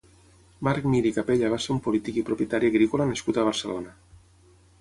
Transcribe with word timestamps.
Marc 0.67 0.87
Mir 0.93 1.01
i 1.09 1.11
Capella 1.17 1.51
va 1.55 1.59
ser 1.67 1.71
un 1.75 1.83
polític 1.89 2.17
i 2.21 2.25
propietari 2.31 2.73
agrícola 2.73 3.11
nascut 3.13 3.41
a 3.43 3.47
Barcelona. 3.53 3.95